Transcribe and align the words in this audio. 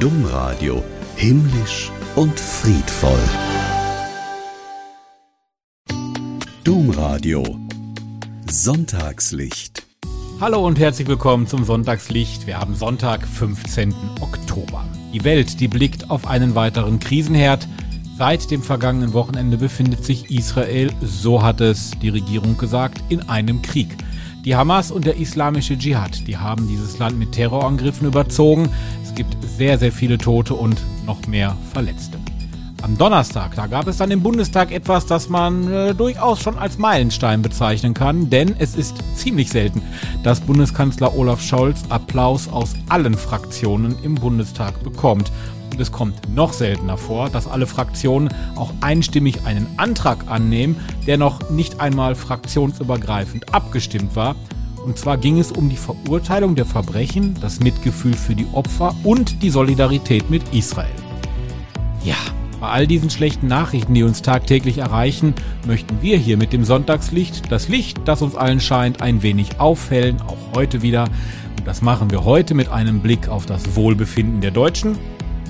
Domradio 0.00 0.82
himmlisch 1.16 1.92
und 2.16 2.40
friedvoll. 2.40 3.20
Domradio 6.64 7.44
Sonntagslicht. 8.46 9.86
Hallo 10.40 10.66
und 10.66 10.78
herzlich 10.78 11.06
willkommen 11.06 11.46
zum 11.46 11.64
Sonntagslicht. 11.64 12.46
Wir 12.46 12.58
haben 12.58 12.74
Sonntag, 12.76 13.28
15. 13.28 13.94
Oktober. 14.22 14.86
Die 15.12 15.22
Welt, 15.22 15.60
die 15.60 15.68
blickt 15.68 16.08
auf 16.08 16.26
einen 16.26 16.54
weiteren 16.54 16.98
Krisenherd. 16.98 17.68
Seit 18.20 18.50
dem 18.50 18.62
vergangenen 18.62 19.14
Wochenende 19.14 19.56
befindet 19.56 20.04
sich 20.04 20.30
Israel, 20.30 20.90
so 21.00 21.42
hat 21.42 21.62
es 21.62 21.92
die 22.02 22.10
Regierung 22.10 22.58
gesagt, 22.58 23.02
in 23.08 23.26
einem 23.30 23.62
Krieg. 23.62 23.96
Die 24.44 24.54
Hamas 24.54 24.90
und 24.90 25.06
der 25.06 25.16
islamische 25.16 25.78
Dschihad, 25.78 26.26
die 26.26 26.36
haben 26.36 26.68
dieses 26.68 26.98
Land 26.98 27.18
mit 27.18 27.32
Terrorangriffen 27.32 28.06
überzogen. 28.06 28.68
Es 29.02 29.14
gibt 29.14 29.34
sehr, 29.42 29.78
sehr 29.78 29.90
viele 29.90 30.18
Tote 30.18 30.52
und 30.52 30.82
noch 31.06 31.26
mehr 31.28 31.56
Verletzte. 31.72 32.18
Am 32.82 32.98
Donnerstag, 32.98 33.54
da 33.54 33.66
gab 33.66 33.86
es 33.86 33.96
dann 33.96 34.10
im 34.10 34.22
Bundestag 34.22 34.70
etwas, 34.70 35.06
das 35.06 35.30
man 35.30 35.72
äh, 35.72 35.94
durchaus 35.94 36.42
schon 36.42 36.58
als 36.58 36.76
Meilenstein 36.76 37.40
bezeichnen 37.40 37.94
kann, 37.94 38.28
denn 38.28 38.54
es 38.58 38.74
ist 38.74 38.96
ziemlich 39.14 39.48
selten, 39.48 39.80
dass 40.22 40.42
Bundeskanzler 40.42 41.16
Olaf 41.16 41.40
Scholz 41.40 41.84
Applaus 41.88 42.48
aus 42.48 42.74
allen 42.90 43.14
Fraktionen 43.14 43.96
im 44.02 44.14
Bundestag 44.14 44.82
bekommt. 44.82 45.32
Und 45.80 45.84
es 45.84 45.92
kommt 45.92 46.34
noch 46.34 46.52
seltener 46.52 46.98
vor, 46.98 47.30
dass 47.30 47.46
alle 47.46 47.66
Fraktionen 47.66 48.28
auch 48.54 48.70
einstimmig 48.82 49.46
einen 49.46 49.66
Antrag 49.78 50.26
annehmen, 50.26 50.76
der 51.06 51.16
noch 51.16 51.48
nicht 51.48 51.80
einmal 51.80 52.14
fraktionsübergreifend 52.14 53.54
abgestimmt 53.54 54.14
war. 54.14 54.36
Und 54.84 54.98
zwar 54.98 55.16
ging 55.16 55.38
es 55.38 55.50
um 55.50 55.70
die 55.70 55.78
Verurteilung 55.78 56.54
der 56.54 56.66
Verbrechen, 56.66 57.32
das 57.40 57.60
Mitgefühl 57.60 58.12
für 58.12 58.34
die 58.34 58.46
Opfer 58.52 58.94
und 59.04 59.42
die 59.42 59.48
Solidarität 59.48 60.28
mit 60.28 60.42
Israel. 60.52 60.92
Ja, 62.04 62.16
bei 62.60 62.68
all 62.68 62.86
diesen 62.86 63.08
schlechten 63.08 63.46
Nachrichten, 63.46 63.94
die 63.94 64.02
uns 64.02 64.20
tagtäglich 64.20 64.76
erreichen, 64.76 65.32
möchten 65.66 66.02
wir 66.02 66.18
hier 66.18 66.36
mit 66.36 66.52
dem 66.52 66.66
Sonntagslicht 66.66 67.50
das 67.50 67.68
Licht, 67.68 68.00
das 68.04 68.20
uns 68.20 68.36
allen 68.36 68.60
scheint, 68.60 69.00
ein 69.00 69.22
wenig 69.22 69.58
aufhellen, 69.60 70.20
auch 70.20 70.36
heute 70.54 70.82
wieder. 70.82 71.04
Und 71.56 71.66
das 71.66 71.80
machen 71.80 72.10
wir 72.10 72.26
heute 72.26 72.52
mit 72.52 72.68
einem 72.68 73.00
Blick 73.00 73.30
auf 73.30 73.46
das 73.46 73.76
Wohlbefinden 73.76 74.42
der 74.42 74.50
Deutschen. 74.50 74.98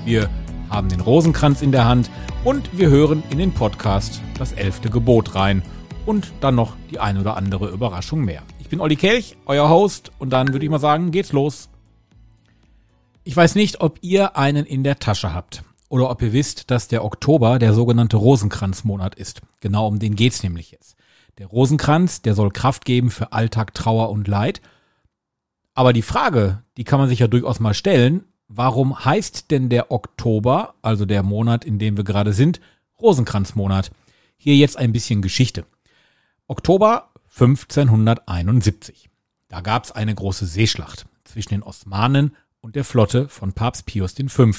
Wir 0.05 0.31
haben 0.70 0.89
den 0.89 1.01
Rosenkranz 1.01 1.61
in 1.61 1.73
der 1.73 1.84
Hand 1.84 2.11
und 2.43 2.77
wir 2.77 2.89
hören 2.89 3.23
in 3.31 3.39
den 3.39 3.53
Podcast 3.53 4.23
das 4.39 4.53
elfte 4.53 4.89
Gebot 4.89 5.34
rein 5.34 5.62
und 6.06 6.33
dann 6.41 6.55
noch 6.55 6.75
die 6.91 6.98
ein 6.98 7.19
oder 7.19 7.37
andere 7.37 7.69
Überraschung 7.69 8.23
mehr. 8.25 8.43
Ich 8.61 8.69
bin 8.69 8.81
Olli 8.81 8.97
Kelch, 8.97 9.37
euer 9.45 9.69
Host 9.69 10.11
und 10.19 10.31
dann 10.31 10.53
würde 10.53 10.65
ich 10.65 10.71
mal 10.71 10.78
sagen, 10.78 11.11
geht's 11.11 11.33
los. 11.33 11.69
Ich 13.25 13.37
weiß 13.37 13.56
nicht, 13.56 13.83
ob 13.83 13.98
ihr 14.01 14.39
einen 14.39 14.65
in 14.65 14.84
der 14.84 14.98
Tasche 14.98 15.34
habt 15.34 15.65
oder 15.91 16.09
ob 16.09 16.23
ihr 16.23 16.33
wisst, 16.33 16.71
dass 16.71 16.89
der 16.89 17.05
Oktober 17.05 17.59
der 17.59 17.75
sogenannte 17.75 18.17
Rosenkranzmonat 18.17 19.15
ist. 19.17 19.43
Genau 19.61 19.87
um 19.87 19.98
den 19.98 20.17
geht's 20.17 20.43
nämlich 20.43 20.71
jetzt. 20.71 20.97
Der 21.39 21.47
Rosenkranz, 21.47 22.23
der 22.23 22.34
soll 22.34 22.51
Kraft 22.51 22.84
geben 22.87 23.11
für 23.11 23.33
Alltag, 23.33 23.75
Trauer 23.75 24.11
und 24.11 24.28
Leid. 24.28 24.62
Aber 25.75 25.93
die 25.93 26.03
Frage, 26.03 26.62
die 26.77 26.84
kann 26.84 26.98
man 26.98 27.09
sich 27.09 27.19
ja 27.19 27.28
durchaus 27.28 27.61
mal 27.61 27.75
stellen, 27.75 28.25
warum 28.51 29.05
heißt 29.05 29.51
denn 29.51 29.69
der 29.69 29.91
Oktober, 29.91 30.75
also 30.83 31.06
der 31.06 31.23
Monat, 31.23 31.65
in 31.65 31.79
dem 31.79 31.97
wir 31.97 32.05
gerade 32.05 32.33
sind, 32.33 32.61
Rosenkranzmonat? 33.01 33.93
Hier 34.37 34.56
jetzt 34.56 34.77
ein 34.77 34.93
bisschen 34.93 35.23
Geschichte. 35.23 35.65
Oktober 36.48 37.12
1571. 37.31 39.09
Da 39.48 39.61
gab's 39.61 39.93
eine 39.93 40.15
große 40.15 40.47
Seeschlacht 40.47 41.06
zwischen 41.25 41.51
den 41.51 41.62
Osmanen 41.62 42.37
und 42.61 42.77
der 42.77 42.84
Flotte 42.84 43.28
von 43.28 43.53
Papst 43.53 43.87
Pius 43.87 44.15
V. 44.28 44.51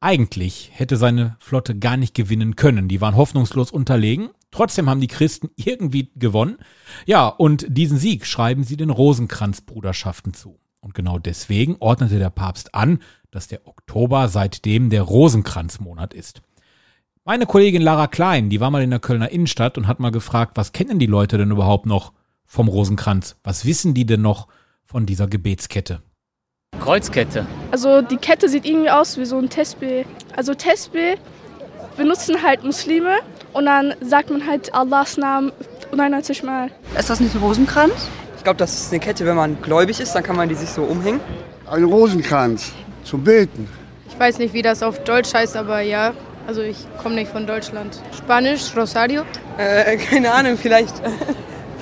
Eigentlich 0.00 0.70
hätte 0.74 0.96
seine 0.96 1.36
Flotte 1.40 1.76
gar 1.76 1.96
nicht 1.96 2.14
gewinnen 2.14 2.56
können. 2.56 2.88
Die 2.88 3.00
waren 3.00 3.16
hoffnungslos 3.16 3.72
unterlegen. 3.72 4.30
Trotzdem 4.50 4.88
haben 4.88 5.00
die 5.00 5.08
Christen 5.08 5.50
irgendwie 5.56 6.10
gewonnen. 6.14 6.58
Ja, 7.06 7.26
und 7.26 7.66
diesen 7.68 7.98
Sieg 7.98 8.26
schreiben 8.26 8.64
sie 8.64 8.76
den 8.76 8.90
Rosenkranzbruderschaften 8.90 10.34
zu. 10.34 10.60
Und 10.80 10.94
genau 10.94 11.18
deswegen 11.18 11.76
ordnete 11.80 12.18
der 12.18 12.30
Papst 12.30 12.74
an, 12.74 13.00
dass 13.30 13.48
der 13.48 13.66
Oktober 13.66 14.28
seitdem 14.28 14.90
der 14.90 15.02
Rosenkranzmonat 15.02 16.14
ist. 16.14 16.42
Meine 17.24 17.46
Kollegin 17.46 17.82
Lara 17.82 18.06
Klein, 18.06 18.48
die 18.48 18.60
war 18.60 18.70
mal 18.70 18.82
in 18.82 18.90
der 18.90 19.00
Kölner 19.00 19.30
Innenstadt 19.30 19.76
und 19.76 19.86
hat 19.86 20.00
mal 20.00 20.10
gefragt, 20.10 20.52
was 20.56 20.72
kennen 20.72 20.98
die 20.98 21.06
Leute 21.06 21.36
denn 21.36 21.50
überhaupt 21.50 21.84
noch 21.84 22.12
vom 22.46 22.68
Rosenkranz? 22.68 23.36
Was 23.44 23.66
wissen 23.66 23.92
die 23.92 24.06
denn 24.06 24.22
noch 24.22 24.48
von 24.84 25.04
dieser 25.04 25.26
Gebetskette? 25.26 26.00
Kreuzkette. 26.80 27.46
Also 27.70 28.00
die 28.00 28.16
Kette 28.16 28.48
sieht 28.48 28.64
irgendwie 28.64 28.90
aus 28.90 29.18
wie 29.18 29.26
so 29.26 29.38
ein 29.38 29.50
Tesbih. 29.50 30.06
Also 30.36 30.54
Tesbih 30.54 31.16
benutzen 31.96 32.42
halt 32.42 32.64
Muslime 32.64 33.18
und 33.52 33.66
dann 33.66 33.94
sagt 34.00 34.30
man 34.30 34.46
halt 34.46 34.72
Allahs 34.72 35.18
Namen 35.18 35.52
99 35.90 36.42
Mal. 36.44 36.70
Ist 36.98 37.10
das 37.10 37.20
nicht 37.20 37.34
ein 37.34 37.42
Rosenkranz? 37.42 38.08
Ich 38.38 38.44
glaube, 38.44 38.56
das 38.56 38.72
ist 38.72 38.92
eine 38.92 39.00
Kette, 39.00 39.26
wenn 39.26 39.36
man 39.36 39.60
gläubig 39.60 40.00
ist, 40.00 40.14
dann 40.14 40.22
kann 40.22 40.36
man 40.36 40.48
die 40.48 40.54
sich 40.54 40.70
so 40.70 40.82
umhängen. 40.84 41.20
Ein 41.70 41.84
Rosenkranz 41.84 42.72
zum 43.04 43.24
Beten. 43.24 43.68
Ich 44.08 44.18
weiß 44.18 44.38
nicht, 44.38 44.54
wie 44.54 44.62
das 44.62 44.82
auf 44.82 45.02
Deutsch 45.04 45.34
heißt, 45.34 45.56
aber 45.56 45.80
ja. 45.80 46.14
Also 46.46 46.62
ich 46.62 46.78
komme 47.02 47.16
nicht 47.16 47.30
von 47.30 47.46
Deutschland. 47.46 48.00
Spanisch, 48.16 48.74
Rosario? 48.74 49.22
Äh, 49.58 49.96
keine 50.10 50.32
Ahnung, 50.32 50.56
vielleicht 50.56 50.94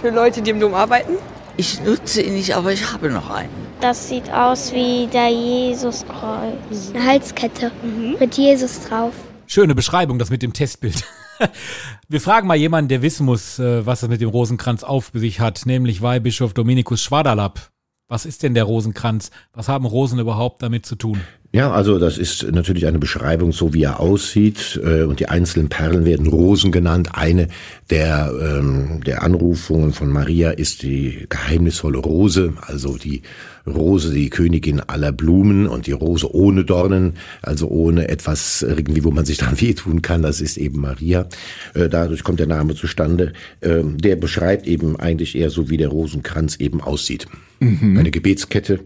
für 0.01 0.11
Leute, 0.11 0.43
die 0.43 0.51
im 0.51 0.59
Dom 0.59 0.75
arbeiten. 0.75 1.13
Ich 1.57 1.83
nutze 1.83 2.23
ihn 2.23 2.35
nicht, 2.35 2.57
aber 2.57 2.73
ich 2.73 2.93
habe 2.93 3.11
noch 3.11 3.31
einen. 3.31 3.51
Das 3.81 4.09
sieht 4.09 4.33
aus 4.33 4.73
wie 4.73 5.07
der 5.07 5.29
Jesuskreuz. 5.29 6.93
Eine 6.95 7.07
Halskette 7.07 7.71
mhm. 7.83 8.17
mit 8.19 8.35
Jesus 8.35 8.81
drauf. 8.89 9.13
Schöne 9.47 9.75
Beschreibung, 9.75 10.19
das 10.19 10.31
mit 10.31 10.43
dem 10.43 10.53
Testbild. 10.53 11.05
Wir 12.09 12.21
fragen 12.21 12.47
mal 12.47 12.57
jemanden, 12.57 12.89
der 12.89 13.03
wissen 13.03 13.27
muss, 13.27 13.59
äh, 13.59 13.85
was 13.85 14.03
es 14.03 14.09
mit 14.09 14.21
dem 14.21 14.29
Rosenkranz 14.29 14.85
auf 14.85 15.11
sich 15.15 15.41
hat, 15.41 15.67
nämlich 15.67 16.03
Weihbischof 16.03 16.55
Dominikus 16.55 17.03
Schwaderlapp. 17.03 17.71
Was 18.09 18.25
ist 18.25 18.43
denn 18.45 18.55
der 18.55 18.65
Rosenkranz? 18.65 19.31
Was 19.53 19.69
haben 19.69 19.85
Rosen 19.85 20.21
überhaupt 20.21 20.63
damit 20.63 20.87
zu 20.87 20.95
tun? 20.95 21.21
Ja, 21.53 21.71
also 21.71 21.99
das 21.99 22.19
ist 22.19 22.51
natürlich 22.53 22.87
eine 22.87 22.99
Beschreibung, 22.99 23.53
so 23.53 23.73
wie 23.73 23.85
er 23.85 24.01
aussieht. 24.01 24.81
Äh, 24.83 25.05
und 25.05 25.21
die 25.21 25.29
einzelnen 25.29 25.69
Perlen 25.69 26.05
werden 26.05 26.27
Rosen 26.27 26.73
genannt. 26.73 27.11
Eine 27.13 27.49
der, 27.91 28.33
ähm, 28.41 29.01
der 29.07 29.23
Anrufungen 29.23 29.93
von 29.93 30.11
Maria 30.11 30.51
ist 30.51 30.83
die 30.83 31.27
geheimnisvolle 31.29 31.99
Rose, 31.99 32.53
also 32.61 32.97
die 32.97 33.23
Rose, 33.67 34.13
die 34.13 34.31
Königin 34.31 34.81
aller 34.81 35.13
Blumen 35.13 35.67
und 35.67 35.87
die 35.87 35.93
Rose 35.93 36.33
ohne 36.33 36.65
Dornen, 36.65 37.15
also 37.43 37.69
ohne 37.69 38.09
etwas 38.09 38.63
irgendwie, 38.63 39.05
wo 39.05 39.11
man 39.11 39.25
sich 39.25 39.39
dann 39.39 39.61
wehtun 39.61 40.03
kann. 40.03 40.23
Das 40.23 40.41
ist 40.41 40.57
eben 40.57 40.81
Maria. 40.81 41.27
Äh, 41.75 41.89
dadurch 41.89 42.23
kommt 42.23 42.41
der 42.41 42.47
Name 42.47 42.75
zustande. 42.75 43.33
Äh, 43.61 43.83
der 43.85 44.17
beschreibt 44.17 44.67
eben 44.67 44.99
eigentlich 44.99 45.37
eher 45.37 45.51
so, 45.51 45.71
wie 45.71 45.77
der 45.77 45.89
Rosenkranz 45.89 46.57
eben 46.57 46.81
aussieht. 46.81 47.27
Mhm. 47.61 47.97
Eine 47.99 48.11
Gebetskette 48.11 48.81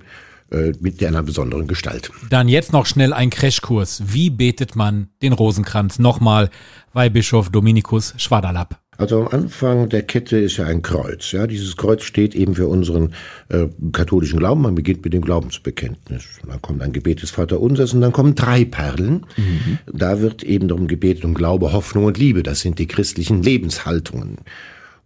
äh, 0.51 0.73
mit 0.81 1.03
einer 1.05 1.23
besonderen 1.23 1.67
Gestalt. 1.67 2.11
Dann 2.29 2.49
jetzt 2.49 2.73
noch 2.73 2.87
schnell 2.87 3.13
ein 3.13 3.31
Crashkurs. 3.31 4.03
Wie 4.07 4.31
betet 4.31 4.77
man 4.77 5.09
den 5.23 5.33
Rosenkranz? 5.33 5.99
Nochmal 5.99 6.51
Weihbischof 6.93 7.51
Dominikus 7.51 8.15
Schwaderlapp. 8.17 8.81
Also 9.01 9.23
am 9.23 9.29
Anfang 9.29 9.89
der 9.89 10.03
Kette 10.03 10.37
ist 10.39 10.59
ja 10.59 10.67
ein 10.67 10.83
Kreuz. 10.83 11.33
Ja, 11.33 11.47
dieses 11.47 11.79
Kreuz 11.79 12.03
steht 12.03 12.35
eben 12.35 12.55
für 12.55 12.67
unseren 12.67 13.15
äh, 13.49 13.67
katholischen 13.93 14.39
Glauben. 14.39 14.61
Man 14.61 14.75
beginnt 14.75 15.03
mit 15.03 15.15
dem 15.15 15.23
Glaubensbekenntnis. 15.23 16.25
Dann 16.47 16.61
kommt 16.61 16.83
ein 16.83 16.93
Gebet 16.93 17.23
des 17.23 17.31
Vaterunsers 17.31 17.95
und 17.95 18.03
dann 18.03 18.13
kommen 18.13 18.35
drei 18.35 18.67
Perlen. 18.67 19.25
Mhm. 19.39 19.79
Da 19.91 20.21
wird 20.21 20.43
eben 20.43 20.69
darum 20.69 20.87
gebetet 20.87 21.25
um 21.25 21.33
Glaube, 21.33 21.73
Hoffnung 21.73 22.05
und 22.05 22.19
Liebe. 22.19 22.43
Das 22.43 22.61
sind 22.61 22.79
die 22.79 22.87
christlichen 22.87 23.43
Lebenshaltungen. 23.43 24.37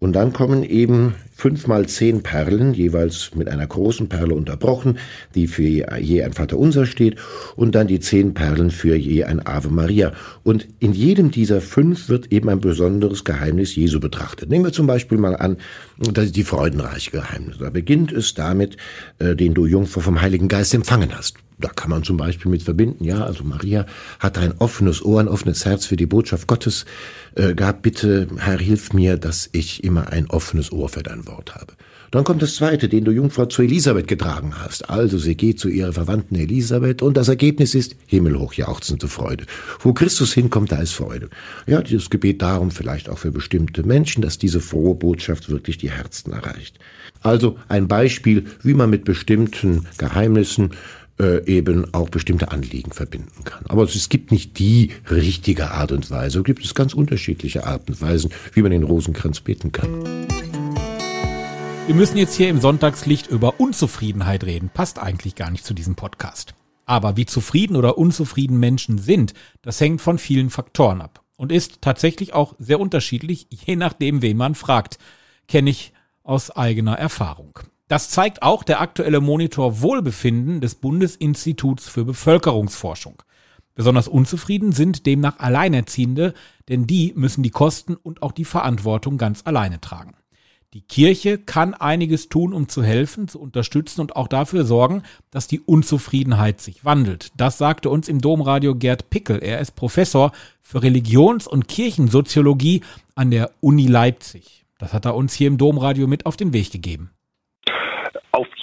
Und 0.01 0.13
dann 0.15 0.33
kommen 0.33 0.65
eben 0.65 1.15
fünf 1.35 1.67
mal 1.67 1.87
zehn 1.87 2.23
Perlen, 2.23 2.75
jeweils 2.75 3.35
mit 3.35 3.49
einer 3.49 3.67
großen 3.67 4.09
Perle 4.09 4.35
unterbrochen, 4.35 4.99
die 5.35 5.47
für 5.47 5.63
je 5.99 6.23
ein 6.23 6.33
Vaterunser 6.33 6.87
steht, 6.87 7.17
und 7.57 7.75
dann 7.75 7.87
die 7.87 8.01
zehn 8.01 8.35
Perlen 8.35 8.71
für 8.71 8.97
je 8.97 9.25
ein 9.25 9.45
Ave 9.45 9.69
Maria. 9.69 10.13
Und 10.43 10.69
in 10.79 10.93
jedem 10.93 11.31
dieser 11.31 11.61
fünf 11.61 12.09
wird 12.09 12.33
eben 12.33 12.49
ein 12.49 12.61
besonderes 12.61 13.25
Geheimnis 13.25 13.75
Jesu 13.75 14.01
betrachtet. 14.01 14.49
Nehmen 14.49 14.65
wir 14.65 14.73
zum 14.73 14.87
Beispiel 14.87 15.19
mal 15.19 15.37
an, 15.37 15.57
das 15.99 16.27
ist 16.27 16.37
die 16.37 16.45
freudenreiche 16.45 17.11
Geheimnis. 17.11 17.59
Da 17.59 17.71
beginnt 17.71 18.13
es 18.13 18.35
damit, 18.35 18.77
äh, 19.19 19.35
den 19.35 19.55
du 19.55 19.67
Jungfer 19.67 20.01
vom 20.01 20.21
Heiligen 20.21 20.49
Geist 20.49 20.75
empfangen 20.75 21.17
hast. 21.17 21.37
Da 21.59 21.69
kann 21.69 21.91
man 21.91 22.03
zum 22.03 22.17
Beispiel 22.17 22.51
mit 22.51 22.65
verbinden, 22.65 23.05
ja, 23.05 23.25
also 23.25 23.45
Maria 23.45 23.87
hat 24.19 24.39
ein 24.39 24.55
offenes 24.59 25.05
Ohr, 25.05 25.21
ein 25.21 25.29
offenes 25.29 25.65
Herz 25.65 25.87
für 25.87 25.97
die 25.97 26.07
Botschaft 26.07 26.49
Gottes 26.49 26.85
äh, 27.37 27.55
gehabt. 27.55 27.83
Bitte, 27.83 28.27
Herr, 28.39 28.59
hilf 28.59 28.93
mir, 28.93 29.17
dass 29.17 29.51
ich 29.53 29.85
immer 29.85 30.09
ein 30.11 30.29
offenes 30.29 30.73
Ohr 30.73 30.89
für 30.89 31.03
dein 31.03 31.24
Wort 31.27 31.55
habe. 31.55 31.75
Dann 32.11 32.23
kommt 32.23 32.43
das 32.43 32.55
zweite, 32.55 32.89
den 32.89 33.05
du 33.05 33.11
Jungfrau 33.11 33.47
zu 33.47 33.63
Elisabeth 33.63 34.07
getragen 34.07 34.55
hast. 34.57 34.89
Also 34.89 35.19
sie 35.19 35.35
geht 35.35 35.59
zu 35.59 35.69
ihrer 35.69 35.93
Verwandten 35.93 36.37
Elisabeth 36.37 37.03
und 37.03 37.17
das 37.17 37.27
Ergebnis 37.27 37.75
ist 37.75 37.97
himmelhoch 38.07 38.53
jauchzende 38.53 39.09
Freude. 39.09 39.47
Wo 39.81 39.93
Christus 39.93 40.33
hinkommt, 40.33 40.71
da 40.71 40.77
ist 40.77 40.93
Freude. 40.93 41.29
Ja, 41.67 41.83
dieses 41.83 42.11
Gebet 42.11 42.41
darum 42.41 42.71
vielleicht 42.71 43.09
auch 43.09 43.19
für 43.19 43.33
bestimmte 43.33 43.83
Menschen, 43.83 44.23
dass 44.23 44.39
diese 44.39 44.61
frohe 44.61 44.95
Botschaft 44.95 45.49
wirklich 45.49 45.77
die 45.79 45.91
Herzen 45.91 46.33
erreicht. 46.33 46.79
Also 47.21 47.59
ein 47.69 47.89
Beispiel, 47.89 48.45
wie 48.63 48.75
man 48.75 48.91
mit 48.91 49.05
bestimmten 49.05 49.87
Geheimnissen 49.99 50.71
äh, 51.21 51.45
eben 51.47 51.93
auch 51.95 52.09
bestimmte 52.09 52.51
Anliegen 52.51 52.93
verbinden 52.93 53.45
kann. 53.45 53.65
Aber 53.67 53.85
es 53.85 54.09
gibt 54.09 54.31
nicht 54.31 54.59
die 54.59 54.91
richtige 55.11 55.71
Art 55.71 55.93
und 55.93 56.11
Weise. 56.11 56.39
Es 56.39 56.45
gibt 56.45 56.65
es 56.65 56.75
ganz 56.75 56.95
unterschiedliche 56.95 57.67
Arten 57.67 57.93
und 57.93 58.03
Weisen, 58.03 58.31
wie 58.53 58.63
man 58.63 58.71
den 58.71 58.83
Rosenkranz 58.83 59.41
beten 59.41 59.73
kann. 59.73 59.89
Wir 61.87 61.95
müssen 61.95 62.17
jetzt 62.17 62.35
hier 62.35 62.49
im 62.49 62.63
Sonntagslicht 62.63 63.27
über 63.27 63.61
Unzufriedenheit 63.61 64.45
reden. 64.45 64.71
Passt 64.73 64.99
eigentlich 64.99 65.35
gar 65.35 65.51
nicht 65.51 65.67
zu 65.67 65.75
diesem 65.75 65.97
Podcast. 65.97 66.55
Aber 66.87 67.19
wie 67.19 67.27
zufrieden 67.27 67.77
oder 67.77 67.99
unzufrieden 67.99 68.59
Menschen 68.59 68.97
sind, 68.97 69.35
das 69.61 69.83
hängt 69.83 70.01
von 70.01 70.17
vielen 70.17 70.49
Faktoren 70.49 71.03
ab 71.03 71.23
und 71.37 71.53
ist 71.53 71.83
tatsächlich 71.83 72.33
auch 72.33 72.55
sehr 72.59 72.81
unterschiedlich, 72.81 73.49
je 73.51 73.77
nachdem, 73.77 74.23
wen 74.23 74.39
man 74.39 74.55
fragt. 74.55 74.99
Kenne 75.47 75.69
ich 75.69 75.93
aus 76.23 76.51
eigener 76.51 76.99
Erfahrung. 76.99 77.59
Das 77.87 78.09
zeigt 78.09 78.43
auch 78.43 78.63
der 78.63 78.81
aktuelle 78.81 79.21
Monitor 79.21 79.83
Wohlbefinden 79.83 80.63
des 80.63 80.77
Bundesinstituts 80.77 81.87
für 81.87 82.07
Bevölkerungsforschung. 82.07 83.23
Besonders 83.75 84.09
unzufrieden 84.09 84.73
sind 84.73 85.05
demnach 85.05 85.39
Alleinerziehende, 85.39 86.33
denn 86.71 86.87
die 86.87 87.13
müssen 87.15 87.43
die 87.43 87.51
Kosten 87.51 87.95
und 87.95 88.23
auch 88.23 88.33
die 88.33 88.47
Verantwortung 88.47 89.19
ganz 89.19 89.43
alleine 89.45 89.83
tragen. 89.83 90.15
Die 90.75 90.81
Kirche 90.81 91.39
kann 91.39 91.73
einiges 91.73 92.29
tun, 92.29 92.53
um 92.53 92.69
zu 92.69 92.83
helfen, 92.83 93.29
zu 93.29 93.41
unterstützen 93.41 94.01
und 94.01 94.17
auch 94.17 94.27
dafür 94.27 94.65
sorgen, 94.65 95.05
dass 95.31 95.47
die 95.47 95.61
Unzufriedenheit 95.61 96.61
sich 96.61 96.85
wandelt. 96.85 97.31
Das 97.37 97.59
sagte 97.59 97.89
uns 97.91 98.09
im 98.09 98.21
Domradio 98.21 98.75
Gerd 98.75 99.09
Pickel. 99.09 99.39
Er 99.39 99.61
ist 99.61 99.77
Professor 99.77 100.33
für 100.61 100.83
Religions- 100.83 101.47
und 101.47 101.69
Kirchensoziologie 101.69 102.81
an 103.15 103.31
der 103.31 103.53
Uni 103.61 103.87
Leipzig. 103.87 104.65
Das 104.79 104.93
hat 104.93 105.05
er 105.05 105.15
uns 105.15 105.33
hier 105.35 105.47
im 105.47 105.59
Domradio 105.59 106.09
mit 106.09 106.27
auf 106.27 106.37
den 106.37 106.53
Weg 106.53 106.73
gegeben 106.73 107.11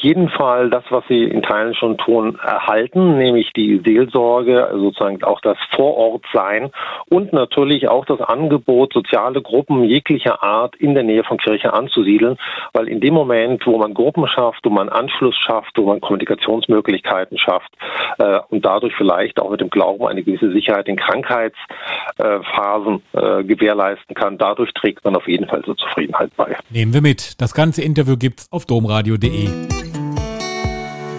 jeden 0.01 0.29
Fall 0.29 0.69
das, 0.69 0.83
was 0.89 1.03
Sie 1.07 1.23
in 1.23 1.41
Teilen 1.41 1.73
schon 1.75 1.97
tun, 1.97 2.37
erhalten, 2.43 3.17
nämlich 3.17 3.51
die 3.53 3.81
Seelsorge, 3.83 4.69
sozusagen 4.73 5.23
auch 5.23 5.41
das 5.41 5.57
Vorortsein 5.75 6.71
und 7.09 7.33
natürlich 7.33 7.87
auch 7.87 8.05
das 8.05 8.21
Angebot, 8.21 8.93
soziale 8.93 9.41
Gruppen 9.41 9.83
jeglicher 9.83 10.43
Art 10.43 10.75
in 10.75 10.93
der 10.93 11.03
Nähe 11.03 11.23
von 11.23 11.37
Kirche 11.37 11.73
anzusiedeln, 11.73 12.37
weil 12.73 12.87
in 12.87 12.99
dem 12.99 13.13
Moment, 13.13 13.65
wo 13.65 13.77
man 13.77 13.93
Gruppen 13.93 14.27
schafft, 14.27 14.65
wo 14.65 14.69
man 14.69 14.89
Anschluss 14.89 15.35
schafft, 15.35 15.77
wo 15.77 15.85
man 15.85 16.01
Kommunikationsmöglichkeiten 16.01 17.37
schafft 17.37 17.71
äh, 18.17 18.39
und 18.49 18.65
dadurch 18.65 18.93
vielleicht 18.95 19.39
auch 19.39 19.51
mit 19.51 19.61
dem 19.61 19.69
Glauben 19.69 20.07
eine 20.07 20.23
gewisse 20.23 20.51
Sicherheit 20.51 20.87
in 20.87 20.95
Krankheitsphasen 20.95 23.01
äh, 23.13 23.43
gewährleisten 23.43 24.15
kann, 24.15 24.37
dadurch 24.37 24.73
trägt 24.73 25.03
man 25.05 25.15
auf 25.15 25.27
jeden 25.27 25.47
Fall 25.47 25.63
zur 25.63 25.77
Zufriedenheit 25.77 26.31
bei. 26.35 26.55
Nehmen 26.69 26.93
wir 26.93 27.01
mit. 27.01 27.41
Das 27.41 27.53
ganze 27.53 27.81
Interview 27.81 28.17
gibt's 28.17 28.47
auf 28.51 28.65
domradio.de. 28.65 29.90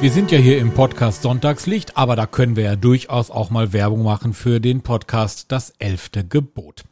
Wir 0.02 0.10
sind 0.10 0.32
ja 0.32 0.38
hier 0.38 0.58
im 0.58 0.75
Podcast 0.75 1.22
Sonntagslicht, 1.22 1.96
aber 1.96 2.16
da 2.16 2.26
können 2.26 2.56
wir 2.56 2.64
ja 2.64 2.75
durchaus 2.75 3.31
auch 3.31 3.50
mal 3.50 3.72
Werbung 3.72 4.02
machen 4.02 4.34
für 4.34 4.58
den 4.58 4.82
Podcast 4.82 5.52
Das 5.52 5.70
elfte 5.78 6.26
Gebot. 6.26 6.82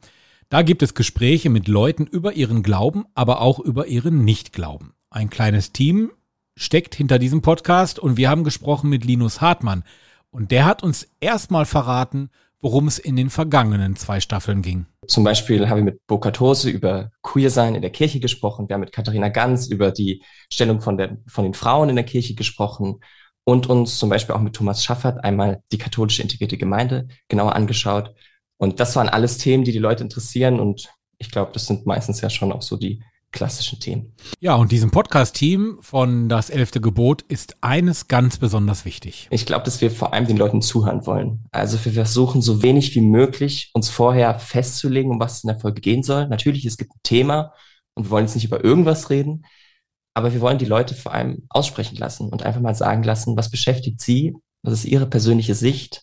Da 0.49 0.63
gibt 0.63 0.81
es 0.81 0.95
Gespräche 0.95 1.51
mit 1.51 1.67
Leuten 1.67 2.07
über 2.07 2.35
ihren 2.35 2.63
Glauben, 2.63 3.07
aber 3.17 3.41
auch 3.41 3.59
über 3.59 3.89
ihren 3.89 4.25
Nichtglauben. 4.25 4.93
Ein 5.11 5.29
kleines 5.29 5.73
Team 5.73 6.13
steckt 6.57 6.95
hinter 6.95 7.19
diesem 7.19 7.43
Podcast 7.43 7.99
und 7.99 8.17
wir 8.17 8.31
haben 8.31 8.45
gesprochen 8.45 8.89
mit 8.89 9.05
Linus 9.05 9.41
Hartmann. 9.41 9.83
Und 10.31 10.53
der 10.53 10.65
hat 10.65 10.85
uns 10.85 11.09
erstmal 11.19 11.67
verraten, 11.67 12.31
worum 12.61 12.87
es 12.87 13.01
in 13.01 13.17
den 13.17 13.29
vergangenen 13.29 13.97
zwei 13.97 14.21
Staffeln 14.21 14.63
ging. 14.63 14.87
Zum 15.11 15.25
Beispiel 15.25 15.69
haben 15.69 15.79
wir 15.79 15.85
mit 15.93 16.07
Burkhard 16.07 16.39
Hose 16.39 16.71
über 16.71 17.11
Queersein 17.25 17.75
in 17.75 17.83
der 17.83 17.91
Kirche 17.91 18.21
gesprochen. 18.21 18.69
Wir 18.69 18.75
haben 18.75 18.81
mit 18.81 18.93
Katharina 18.93 19.29
Ganz 19.29 19.67
über 19.67 19.91
die 19.91 20.23
Stellung 20.53 20.81
von, 20.81 20.97
der, 20.97 21.19
von 21.27 21.43
den 21.43 21.53
Frauen 21.53 21.89
in 21.89 21.97
der 21.97 22.05
Kirche 22.05 22.37
gesprochen 22.37 23.01
und 23.43 23.67
uns 23.69 23.99
zum 23.99 24.09
Beispiel 24.09 24.37
auch 24.37 24.41
mit 24.41 24.55
Thomas 24.55 24.85
Schaffert 24.85 25.25
einmal 25.25 25.65
die 25.73 25.79
katholische 25.79 26.23
integrierte 26.23 26.57
Gemeinde 26.57 27.09
genauer 27.27 27.57
angeschaut. 27.57 28.15
Und 28.57 28.79
das 28.79 28.95
waren 28.95 29.09
alles 29.09 29.39
Themen, 29.39 29.65
die 29.65 29.73
die 29.73 29.81
Leute 29.81 30.05
interessieren 30.05 30.61
und 30.61 30.89
ich 31.19 31.33
glaube, 31.33 31.51
das 31.53 31.67
sind 31.67 31.87
meistens 31.87 32.21
ja 32.21 32.31
schon 32.31 32.53
auch 32.53 32.63
so 32.63 32.77
die 32.77 33.03
klassischen 33.33 33.81
Themen. 33.81 34.13
Ja, 34.41 34.55
und 34.55 34.73
diesem 34.73 34.91
Podcast-Team 34.91 35.79
von 35.81 36.29
Das 36.29 36.51
Elfte 36.51 36.81
Gebot 36.81 37.23
ist 37.23 37.57
eines 37.61 38.09
ganz 38.09 38.39
besonders 38.39 38.85
wichtig. 38.85 39.29
Ich 39.31 39.47
glaube, 39.47 39.65
dass 39.65 39.81
wir 39.81 39.91
vor 39.91 40.13
allem 40.13 40.27
den 40.27 40.37
Leuten 40.37 40.63
zuhören 40.63 41.07
wollen. 41.07 41.45
Also 41.53 41.83
wir 41.85 41.93
versuchen 41.93 42.43
so 42.43 42.63
wenig 42.63 42.95
wie 42.95 43.01
möglich 43.01 43.71
uns 43.73 43.89
vorher 43.89 44.39
festzulegen, 44.39 45.13
um 45.13 45.21
was 45.21 45.39
es 45.39 45.45
in 45.45 45.49
der 45.49 45.61
Folge 45.61 45.81
gehen 45.81 46.03
soll. 46.03 46.29
Natürlich, 46.29 46.65
es 46.65 46.77
gibt 46.77 46.93
ein 46.93 47.01
Thema 47.03 47.53
und 47.95 48.05
wir 48.05 48.11
wollen 48.11 48.27
jetzt 48.27 48.35
nicht 48.35 48.45
über 48.47 48.65
irgendwas 48.65 49.11
reden, 49.11 49.45
aber 50.15 50.33
wir 50.33 50.41
wollen 50.41 50.59
die 50.59 50.67
Leute 50.67 50.95
vor 50.95 51.13
allem 51.13 51.47
aussprechen 51.49 51.97
lassen 51.97 52.29
und 52.29 52.43
einfach 52.43 52.61
mal 52.61 52.75
sagen 52.75 53.03
lassen, 53.03 53.37
was 53.37 53.51
beschäftigt 53.51 54.01
sie, 54.01 54.35
was 54.63 54.75
ist 54.75 54.85
ihre 54.85 55.07
persönliche 55.07 55.55
Sicht 55.55 56.03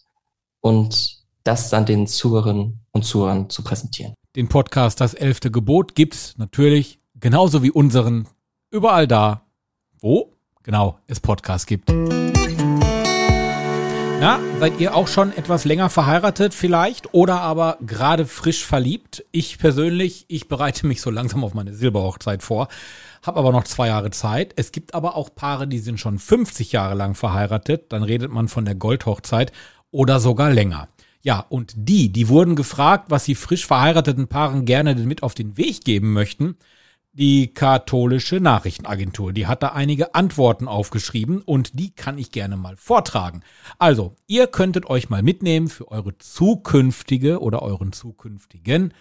und 0.62 1.18
das 1.44 1.69
dann 1.69 1.85
den 1.85 2.07
Zuhörerinnen 2.07 2.85
und 2.91 3.03
Zuhörern 3.03 3.50
zu 3.50 3.63
präsentieren. 3.63 4.13
Den 4.35 4.50
Podcast 4.50 5.01
Das 5.01 5.13
Elfte 5.13 5.50
Gebot 5.50 5.95
gibt's 5.95 6.38
natürlich 6.38 6.96
genauso 7.19 7.64
wie 7.64 7.72
unseren, 7.72 8.28
überall 8.72 9.08
da, 9.08 9.42
wo 10.00 10.34
genau 10.64 11.00
es 11.08 11.19
Podcasts 11.19 11.66
gibt. 11.66 11.92
Na, 14.19 14.40
seid 14.60 14.80
ihr 14.80 14.96
auch 14.96 15.08
schon 15.08 15.31
etwas 15.38 15.64
länger 15.64 15.92
verheiratet 15.92 16.56
vielleicht 16.56 17.14
oder 17.14 17.42
aber 17.42 17.78
gerade 17.86 18.25
frisch 18.25 18.66
verliebt? 18.66 19.24
Ich 19.31 19.60
persönlich, 19.60 20.25
ich 20.28 20.48
bereite 20.48 20.88
mich 20.88 21.02
so 21.02 21.12
langsam 21.12 21.44
auf 21.44 21.54
meine 21.54 21.74
Silberhochzeit 21.74 22.42
vor, 22.42 22.68
habe 23.22 23.38
aber 23.38 23.52
noch 23.52 23.66
zwei 23.66 23.88
Jahre 23.90 24.10
Zeit. 24.10 24.54
Es 24.56 24.72
gibt 24.72 24.96
aber 24.96 25.16
auch 25.16 25.36
Paare, 25.36 25.68
die 25.68 25.80
sind 25.80 26.00
schon 26.00 26.18
50 26.18 26.72
Jahre 26.72 26.96
lang 26.96 27.14
verheiratet. 27.14 27.92
Dann 27.92 28.02
redet 28.02 28.31
man 28.31 28.48
von 28.48 28.66
der 28.66 28.74
Goldhochzeit 28.74 29.52
oder 29.92 30.19
sogar 30.19 30.50
länger. 30.50 30.88
Ja, 31.22 31.46
und 31.50 31.74
die, 31.75 32.12
die 32.12 32.28
wurden 32.28 32.56
gefragt, 32.56 33.06
was 33.10 33.25
sie 33.25 33.36
frisch 33.36 33.68
verheirateten 33.68 34.28
Paaren 34.28 34.66
gerne 34.66 34.96
mit 34.96 35.22
auf 35.22 35.36
den 35.36 35.58
Weg 35.58 35.84
geben 35.84 36.14
möchten 36.14 36.58
die 37.18 37.48
katholische 37.48 38.40
Nachrichtenagentur. 38.40 39.34
Die 39.34 39.48
hat 39.48 39.64
da 39.64 39.69
einige 39.69 40.14
Antworten 40.14 40.68
aufgeschrieben 40.68 41.42
und 41.42 41.80
die 41.80 41.90
kann 41.90 42.19
ich 42.19 42.31
gerne 42.31 42.58
mal 42.58 42.78
vortragen. 42.78 43.42
Also, 43.80 44.16
ihr 44.28 44.46
könntet 44.46 44.86
euch 44.86 45.10
mal 45.10 45.24
mitnehmen 45.24 45.68
für 45.68 45.90
eure 45.90 46.16
zukünftige 46.19 47.42
oder 47.42 47.64
euren 47.64 47.92
zukünftigen 47.92 48.94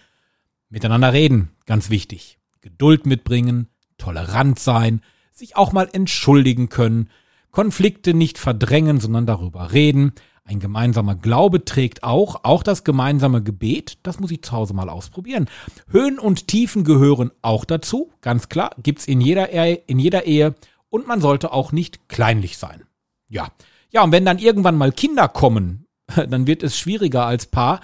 miteinander 0.69 1.13
reden. 1.13 1.51
Ganz 1.65 1.91
wichtig. 1.91 2.39
Geduld 2.61 3.05
mitbringen, 3.05 3.67
tolerant 3.99 4.57
sein, 4.57 5.01
sich 5.31 5.55
auch 5.55 5.71
mal 5.71 5.87
entschuldigen 5.93 6.69
können, 6.69 7.09
Konflikte 7.51 8.15
nicht 8.15 8.39
verdrängen, 8.39 8.99
sondern 8.99 9.27
darüber 9.27 9.71
reden, 9.73 10.13
ein 10.47 10.59
gemeinsamer 10.59 11.15
Glaube 11.15 11.65
trägt 11.65 12.03
auch, 12.03 12.43
auch 12.43 12.63
das 12.63 12.83
gemeinsame 12.83 13.43
Gebet, 13.43 13.97
das 14.03 14.19
muss 14.19 14.31
ich 14.31 14.41
zu 14.41 14.53
Hause 14.53 14.73
mal 14.73 14.89
ausprobieren. 14.89 15.49
Höhen 15.89 16.19
und 16.19 16.47
Tiefen 16.47 16.83
gehören 16.85 17.31
auch 17.41 17.65
dazu, 17.65 18.11
ganz 18.21 18.47
klar, 18.47 18.71
gibt's 18.81 19.07
in 19.07 19.19
jeder, 19.19 19.51
Ehe, 19.51 19.75
in 19.87 19.99
jeder 19.99 20.25
Ehe 20.25 20.55
und 20.89 21.05
man 21.05 21.19
sollte 21.19 21.51
auch 21.51 21.73
nicht 21.73 22.07
kleinlich 22.07 22.57
sein. 22.57 22.83
Ja. 23.29 23.49
Ja, 23.91 24.03
und 24.03 24.11
wenn 24.11 24.25
dann 24.25 24.39
irgendwann 24.39 24.77
mal 24.77 24.91
Kinder 24.91 25.27
kommen, 25.27 25.85
dann 26.15 26.47
wird 26.47 26.63
es 26.63 26.77
schwieriger 26.77 27.25
als 27.25 27.47
Paar, 27.47 27.81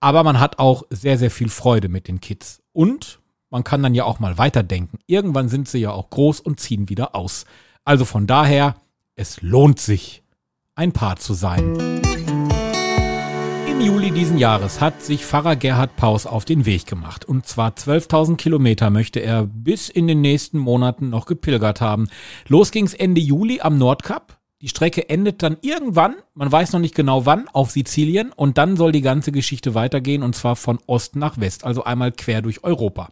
aber 0.00 0.24
man 0.24 0.40
hat 0.40 0.58
auch 0.58 0.82
sehr, 0.90 1.16
sehr 1.16 1.30
viel 1.30 1.48
Freude 1.48 1.88
mit 1.88 2.08
den 2.08 2.20
Kids. 2.20 2.60
Und 2.72 3.20
man 3.50 3.64
kann 3.64 3.82
dann 3.82 3.94
ja 3.94 4.04
auch 4.04 4.18
mal 4.18 4.38
weiterdenken. 4.38 4.98
Irgendwann 5.06 5.48
sind 5.48 5.68
sie 5.68 5.78
ja 5.78 5.92
auch 5.92 6.10
groß 6.10 6.40
und 6.40 6.58
ziehen 6.58 6.88
wieder 6.88 7.14
aus. 7.14 7.44
Also 7.84 8.04
von 8.04 8.26
daher, 8.26 8.76
es 9.14 9.42
lohnt 9.42 9.78
sich 9.78 10.22
ein 10.80 10.92
Paar 10.92 11.16
zu 11.16 11.34
sein. 11.34 12.00
Im 13.68 13.82
Juli 13.82 14.12
diesen 14.12 14.38
Jahres 14.38 14.80
hat 14.80 15.02
sich 15.02 15.26
Pfarrer 15.26 15.54
Gerhard 15.54 15.94
Paus 15.96 16.24
auf 16.24 16.46
den 16.46 16.64
Weg 16.64 16.86
gemacht. 16.86 17.26
Und 17.26 17.44
zwar 17.44 17.72
12.000 17.72 18.36
Kilometer 18.36 18.88
möchte 18.88 19.20
er 19.20 19.44
bis 19.44 19.90
in 19.90 20.08
den 20.08 20.22
nächsten 20.22 20.56
Monaten 20.56 21.10
noch 21.10 21.26
gepilgert 21.26 21.82
haben. 21.82 22.08
Los 22.48 22.70
ging's 22.70 22.94
Ende 22.94 23.20
Juli 23.20 23.60
am 23.60 23.76
Nordkap. 23.76 24.38
Die 24.62 24.68
Strecke 24.68 25.10
endet 25.10 25.42
dann 25.42 25.58
irgendwann, 25.60 26.14
man 26.32 26.50
weiß 26.50 26.72
noch 26.72 26.80
nicht 26.80 26.94
genau 26.94 27.26
wann, 27.26 27.48
auf 27.48 27.72
Sizilien 27.72 28.32
und 28.32 28.56
dann 28.56 28.78
soll 28.78 28.92
die 28.92 29.02
ganze 29.02 29.32
Geschichte 29.32 29.74
weitergehen 29.74 30.22
und 30.22 30.34
zwar 30.34 30.56
von 30.56 30.78
Ost 30.86 31.14
nach 31.14 31.38
West, 31.38 31.64
also 31.64 31.84
einmal 31.84 32.10
quer 32.10 32.40
durch 32.40 32.64
Europa. 32.64 33.10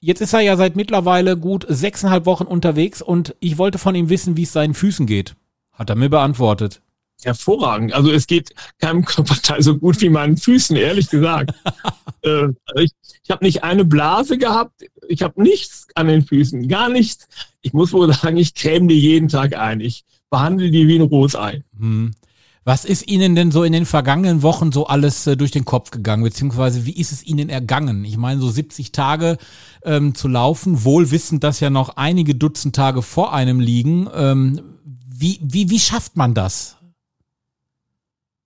Jetzt 0.00 0.22
ist 0.22 0.32
er 0.32 0.40
ja 0.40 0.56
seit 0.56 0.74
mittlerweile 0.74 1.36
gut 1.36 1.66
sechseinhalb 1.68 2.26
Wochen 2.26 2.44
unterwegs 2.44 3.00
und 3.00 3.36
ich 3.38 3.58
wollte 3.58 3.78
von 3.78 3.94
ihm 3.94 4.08
wissen, 4.08 4.36
wie 4.36 4.42
es 4.42 4.52
seinen 4.52 4.74
Füßen 4.74 5.06
geht. 5.06 5.36
Hat 5.80 5.88
er 5.88 5.96
mir 5.96 6.10
beantwortet. 6.10 6.82
Hervorragend. 7.22 7.94
Also 7.94 8.12
es 8.12 8.26
geht 8.26 8.50
keinem 8.78 9.04
Körperteil 9.04 9.62
so 9.62 9.78
gut 9.78 10.00
wie 10.02 10.10
meinen 10.10 10.36
Füßen, 10.36 10.76
ehrlich 10.76 11.08
gesagt. 11.08 11.54
äh, 12.22 12.48
ich 12.76 12.92
ich 13.22 13.30
habe 13.30 13.44
nicht 13.44 13.62
eine 13.62 13.84
Blase 13.84 14.38
gehabt, 14.38 14.82
ich 15.08 15.22
habe 15.22 15.40
nichts 15.40 15.86
an 15.94 16.08
den 16.08 16.24
Füßen, 16.24 16.66
gar 16.66 16.88
nichts. 16.88 17.28
Ich 17.62 17.72
muss 17.72 17.92
wohl 17.92 18.12
sagen, 18.12 18.36
ich 18.36 18.54
creme 18.54 18.88
die 18.88 18.98
jeden 18.98 19.28
Tag 19.28 19.56
ein. 19.56 19.80
Ich 19.80 20.04
behandle 20.30 20.70
die 20.70 20.88
wie 20.88 20.96
ein 20.96 21.02
Rosei. 21.02 21.62
Hm. 21.78 22.10
Was 22.64 22.84
ist 22.84 23.08
Ihnen 23.08 23.34
denn 23.36 23.52
so 23.52 23.62
in 23.62 23.72
den 23.72 23.86
vergangenen 23.86 24.42
Wochen 24.42 24.70
so 24.70 24.86
alles 24.86 25.26
äh, 25.26 25.36
durch 25.36 25.50
den 25.50 25.64
Kopf 25.64 25.90
gegangen, 25.92 26.24
beziehungsweise 26.24 26.84
wie 26.84 26.96
ist 26.96 27.12
es 27.12 27.24
Ihnen 27.24 27.48
ergangen? 27.48 28.04
Ich 28.04 28.18
meine, 28.18 28.40
so 28.40 28.50
70 28.50 28.92
Tage 28.92 29.38
ähm, 29.82 30.14
zu 30.14 30.28
laufen, 30.28 30.84
wohl 30.84 31.10
wissend, 31.10 31.42
dass 31.42 31.60
ja 31.60 31.70
noch 31.70 31.96
einige 31.96 32.34
Dutzend 32.34 32.76
Tage 32.76 33.00
vor 33.00 33.32
einem 33.32 33.60
liegen. 33.60 34.08
Ähm, 34.14 34.60
wie, 35.20 35.38
wie, 35.42 35.70
wie 35.70 35.78
schafft 35.78 36.16
man 36.16 36.34
das? 36.34 36.76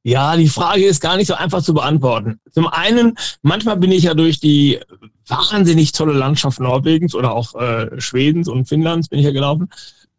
Ja, 0.02 0.36
die 0.36 0.48
Frage 0.48 0.84
ist 0.84 1.00
gar 1.00 1.16
nicht 1.16 1.28
so 1.28 1.34
einfach 1.34 1.62
zu 1.62 1.72
beantworten. 1.72 2.38
Zum 2.50 2.66
einen, 2.66 3.16
manchmal 3.40 3.78
bin 3.78 3.90
ich 3.90 4.04
ja 4.04 4.14
durch 4.14 4.38
die 4.38 4.80
wahnsinnig 5.26 5.92
tolle 5.92 6.12
Landschaft 6.12 6.60
Norwegens 6.60 7.14
oder 7.14 7.32
auch 7.32 7.54
äh, 7.54 7.98
Schwedens 8.00 8.48
und 8.48 8.68
Finnlands 8.68 9.08
bin 9.08 9.18
ich 9.18 9.24
ja 9.24 9.30
gelaufen, 9.30 9.70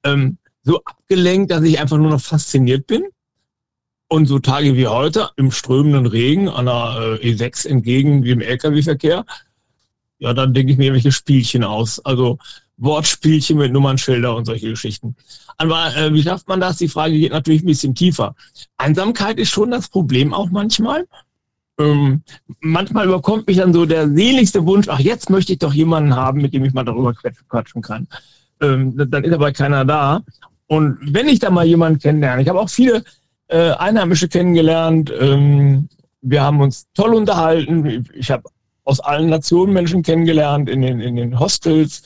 ähm, 0.03 0.37
so 0.63 0.81
abgelenkt, 0.83 1.51
dass 1.51 1.63
ich 1.63 1.79
einfach 1.79 1.97
nur 1.97 2.09
noch 2.09 2.21
fasziniert 2.21 2.87
bin. 2.87 3.03
Und 4.07 4.27
so 4.27 4.39
Tage 4.39 4.75
wie 4.75 4.87
heute 4.87 5.29
im 5.35 5.51
strömenden 5.51 6.05
Regen 6.07 6.47
an 6.49 6.65
der 6.65 7.19
äh, 7.21 7.33
E6 7.33 7.67
entgegen 7.67 8.23
dem 8.23 8.39
Lkw-Verkehr, 8.39 9.25
ja, 10.19 10.33
dann 10.33 10.53
denke 10.53 10.71
ich 10.71 10.77
mir 10.77 10.93
welche 10.93 11.11
Spielchen 11.11 11.63
aus. 11.63 12.03
Also 12.03 12.39
Wortspielchen 12.77 13.57
mit 13.57 13.71
Nummernschilder 13.71 14.35
und 14.35 14.45
solche 14.45 14.69
Geschichten. 14.69 15.15
Aber 15.57 15.95
äh, 15.95 16.13
wie 16.13 16.23
schafft 16.23 16.47
man 16.47 16.59
das? 16.59 16.77
Die 16.77 16.87
Frage 16.87 17.17
geht 17.17 17.31
natürlich 17.31 17.63
ein 17.63 17.67
bisschen 17.67 17.95
tiefer. 17.95 18.35
Einsamkeit 18.77 19.39
ist 19.39 19.49
schon 19.49 19.71
das 19.71 19.87
Problem 19.87 20.33
auch 20.33 20.49
manchmal. 20.49 21.07
Ähm, 21.79 22.21
manchmal 22.61 23.07
überkommt 23.07 23.47
mich 23.47 23.57
dann 23.57 23.73
so 23.73 23.85
der 23.85 24.09
seligste 24.09 24.65
Wunsch, 24.65 24.87
ach, 24.87 24.99
jetzt 24.99 25.29
möchte 25.29 25.53
ich 25.53 25.59
doch 25.59 25.73
jemanden 25.73 26.15
haben, 26.15 26.41
mit 26.41 26.53
dem 26.53 26.63
ich 26.63 26.73
mal 26.73 26.85
darüber 26.85 27.13
quatschen 27.13 27.81
kann. 27.81 28.07
Ähm, 28.61 28.93
dann 28.95 29.23
ist 29.23 29.33
aber 29.33 29.51
keiner 29.51 29.83
da. 29.83 30.21
Und 30.67 30.97
wenn 31.01 31.27
ich 31.27 31.39
da 31.39 31.49
mal 31.49 31.65
jemanden 31.65 31.99
kennenlerne, 31.99 32.41
ich 32.41 32.49
habe 32.49 32.59
auch 32.59 32.69
viele 32.69 33.03
äh, 33.47 33.71
Einheimische 33.71 34.27
kennengelernt, 34.27 35.11
ähm, 35.19 35.89
wir 36.21 36.41
haben 36.41 36.61
uns 36.61 36.87
toll 36.93 37.13
unterhalten, 37.13 38.07
ich 38.13 38.31
habe 38.31 38.43
aus 38.83 38.99
allen 38.99 39.29
Nationen 39.29 39.73
Menschen 39.73 40.01
kennengelernt, 40.01 40.69
in 40.69 40.81
den, 40.81 40.99
in 41.01 41.15
den 41.15 41.39
Hostels, 41.39 42.03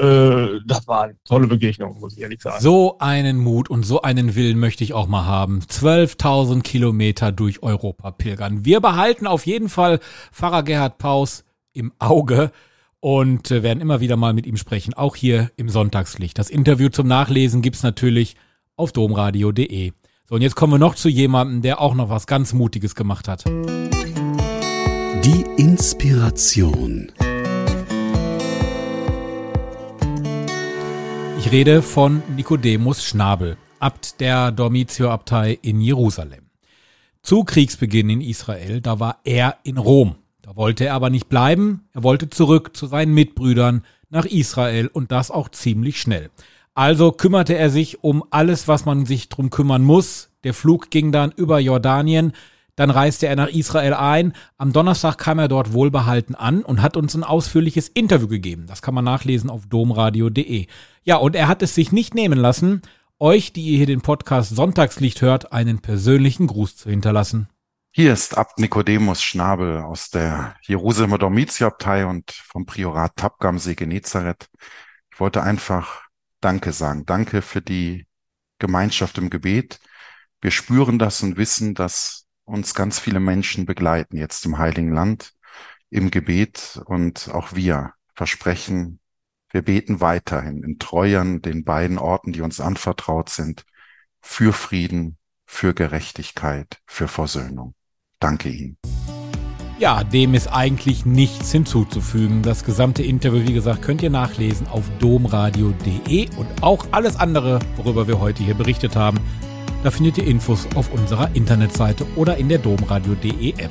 äh, 0.00 0.60
das 0.66 0.88
war 0.88 1.02
eine 1.02 1.16
tolle 1.24 1.46
Begegnung, 1.46 2.00
muss 2.00 2.16
ich 2.16 2.22
ehrlich 2.22 2.40
sagen. 2.40 2.60
So 2.60 2.96
einen 2.98 3.38
Mut 3.38 3.68
und 3.68 3.84
so 3.84 4.02
einen 4.02 4.34
Willen 4.34 4.58
möchte 4.58 4.82
ich 4.84 4.94
auch 4.94 5.06
mal 5.06 5.26
haben. 5.26 5.60
12.000 5.60 6.62
Kilometer 6.62 7.32
durch 7.32 7.62
Europa 7.62 8.10
pilgern. 8.10 8.64
Wir 8.64 8.80
behalten 8.80 9.26
auf 9.26 9.46
jeden 9.46 9.68
Fall 9.68 10.00
Pfarrer 10.32 10.62
Gerhard 10.62 10.98
Paus 10.98 11.44
im 11.72 11.92
Auge 11.98 12.50
und 13.00 13.50
äh, 13.50 13.62
werden 13.62 13.80
immer 13.80 14.00
wieder 14.00 14.16
mal 14.16 14.32
mit 14.32 14.46
ihm 14.46 14.56
sprechen, 14.56 14.94
auch 14.94 15.16
hier 15.16 15.50
im 15.56 15.68
Sonntagslicht. 15.68 16.38
Das 16.38 16.50
Interview 16.50 16.88
zum 16.88 17.06
Nachlesen 17.06 17.62
gibt's 17.62 17.82
natürlich 17.82 18.36
auf 18.76 18.92
domradio.de. 18.92 19.92
So, 20.28 20.34
und 20.34 20.42
jetzt 20.42 20.54
kommen 20.54 20.74
wir 20.74 20.78
noch 20.78 20.94
zu 20.94 21.08
jemandem, 21.08 21.62
der 21.62 21.80
auch 21.80 21.94
noch 21.94 22.08
was 22.08 22.26
ganz 22.26 22.52
Mutiges 22.52 22.94
gemacht 22.94 23.28
hat. 23.28 23.44
Die 25.24 25.44
Inspiration. 25.56 27.12
Ich 31.40 31.50
rede 31.50 31.80
von 31.80 32.22
Nikodemus 32.36 33.02
Schnabel, 33.02 33.56
Abt 33.78 34.20
der 34.20 34.52
Dormitio-Abtei 34.52 35.58
in 35.62 35.80
Jerusalem. 35.80 36.50
Zu 37.22 37.44
Kriegsbeginn 37.44 38.10
in 38.10 38.20
Israel, 38.20 38.82
da 38.82 39.00
war 39.00 39.20
er 39.24 39.56
in 39.62 39.78
Rom. 39.78 40.16
Da 40.42 40.54
wollte 40.54 40.84
er 40.84 40.92
aber 40.92 41.08
nicht 41.08 41.30
bleiben, 41.30 41.88
er 41.94 42.02
wollte 42.02 42.28
zurück 42.28 42.76
zu 42.76 42.86
seinen 42.86 43.14
Mitbrüdern 43.14 43.86
nach 44.10 44.26
Israel 44.26 44.88
und 44.88 45.12
das 45.12 45.30
auch 45.30 45.48
ziemlich 45.48 45.98
schnell. 45.98 46.28
Also 46.74 47.10
kümmerte 47.10 47.56
er 47.56 47.70
sich 47.70 48.04
um 48.04 48.22
alles, 48.28 48.68
was 48.68 48.84
man 48.84 49.06
sich 49.06 49.30
drum 49.30 49.48
kümmern 49.48 49.82
muss. 49.82 50.28
Der 50.44 50.52
Flug 50.52 50.90
ging 50.90 51.10
dann 51.10 51.32
über 51.34 51.58
Jordanien, 51.58 52.34
dann 52.76 52.90
reiste 52.90 53.26
er 53.26 53.36
nach 53.36 53.48
Israel 53.48 53.94
ein. 53.94 54.32
Am 54.58 54.72
Donnerstag 54.72 55.18
kam 55.18 55.38
er 55.38 55.48
dort 55.48 55.72
wohlbehalten 55.72 56.34
an 56.34 56.62
und 56.62 56.82
hat 56.82 56.96
uns 56.96 57.14
ein 57.14 57.24
ausführliches 57.24 57.88
Interview 57.88 58.28
gegeben. 58.28 58.66
Das 58.66 58.82
kann 58.82 58.94
man 58.94 59.04
nachlesen 59.04 59.50
auf 59.50 59.66
domradio.de. 59.66 60.66
Ja, 61.02 61.16
und 61.16 61.36
er 61.36 61.48
hat 61.48 61.62
es 61.62 61.74
sich 61.74 61.92
nicht 61.92 62.14
nehmen 62.14 62.38
lassen, 62.38 62.82
euch, 63.18 63.52
die 63.52 63.62
ihr 63.62 63.76
hier 63.76 63.86
den 63.86 64.00
Podcast 64.00 64.54
Sonntagslicht 64.54 65.20
hört, 65.22 65.52
einen 65.52 65.80
persönlichen 65.80 66.46
Gruß 66.46 66.76
zu 66.76 66.90
hinterlassen. 66.90 67.48
Hier 67.92 68.12
ist 68.12 68.38
Abt 68.38 68.60
Nikodemus 68.60 69.20
Schnabel 69.20 69.78
aus 69.78 70.10
der 70.10 70.54
Jerusalemer 70.62 71.18
Domitiabtei 71.18 72.06
und 72.06 72.30
vom 72.30 72.64
Priorat 72.64 73.16
Tapka 73.16 73.48
am 73.48 73.58
See 73.58 73.74
Genezareth. 73.74 74.48
Ich 75.12 75.18
wollte 75.18 75.42
einfach 75.42 76.02
Danke 76.40 76.72
sagen. 76.72 77.04
Danke 77.04 77.42
für 77.42 77.60
die 77.60 78.06
Gemeinschaft 78.58 79.18
im 79.18 79.28
Gebet. 79.28 79.80
Wir 80.40 80.50
spüren 80.50 80.98
das 80.98 81.22
und 81.22 81.36
wissen, 81.36 81.74
dass 81.74 82.26
uns 82.50 82.74
ganz 82.74 82.98
viele 82.98 83.20
Menschen 83.20 83.64
begleiten 83.64 84.16
jetzt 84.16 84.44
im 84.44 84.58
Heiligen 84.58 84.92
Land 84.92 85.32
im 85.88 86.10
Gebet 86.10 86.80
und 86.84 87.30
auch 87.30 87.54
wir 87.54 87.94
versprechen, 88.14 89.00
wir 89.50 89.62
beten 89.62 90.00
weiterhin 90.00 90.62
in 90.62 90.78
Treuern 90.78 91.42
den 91.42 91.64
beiden 91.64 91.98
Orten, 91.98 92.32
die 92.32 92.42
uns 92.42 92.60
anvertraut 92.60 93.28
sind, 93.30 93.64
für 94.20 94.52
Frieden, 94.52 95.16
für 95.46 95.74
Gerechtigkeit, 95.74 96.78
für 96.86 97.08
Versöhnung. 97.08 97.74
Danke 98.20 98.50
Ihnen. 98.50 98.76
Ja, 99.80 100.04
dem 100.04 100.34
ist 100.34 100.46
eigentlich 100.46 101.06
nichts 101.06 101.50
hinzuzufügen. 101.50 102.42
Das 102.42 102.64
gesamte 102.64 103.02
Interview, 103.02 103.48
wie 103.48 103.54
gesagt, 103.54 103.80
könnt 103.80 104.02
ihr 104.02 104.10
nachlesen 104.10 104.68
auf 104.68 104.84
domradio.de 104.98 106.28
und 106.36 106.62
auch 106.62 106.86
alles 106.92 107.16
andere, 107.16 107.60
worüber 107.76 108.06
wir 108.06 108.20
heute 108.20 108.44
hier 108.44 108.54
berichtet 108.54 108.94
haben, 108.94 109.18
da 109.82 109.90
findet 109.90 110.18
ihr 110.18 110.26
Infos 110.26 110.66
auf 110.74 110.92
unserer 110.92 111.30
Internetseite 111.34 112.06
oder 112.16 112.36
in 112.36 112.48
der 112.48 112.58
domradio.de 112.58 113.50
App. 113.58 113.70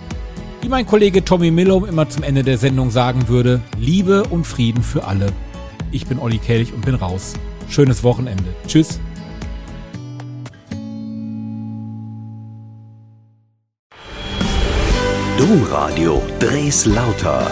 Wie 0.61 0.69
mein 0.69 0.85
Kollege 0.85 1.23
Tommy 1.23 1.51
Millum 1.51 1.85
immer 1.85 2.09
zum 2.09 2.23
Ende 2.23 2.43
der 2.43 2.57
Sendung 2.57 2.91
sagen 2.91 3.27
würde, 3.27 3.61
Liebe 3.77 4.23
und 4.23 4.45
Frieden 4.45 4.83
für 4.83 5.05
alle. 5.05 5.27
Ich 5.91 6.05
bin 6.05 6.19
Olli 6.19 6.37
Kelch 6.37 6.73
und 6.73 6.85
bin 6.85 6.95
raus. 6.95 7.33
Schönes 7.69 8.03
Wochenende. 8.03 8.43
Tschüss. 8.67 8.99
Domradio 15.37 16.21
Dres 16.39 16.85
Lauter 16.85 17.49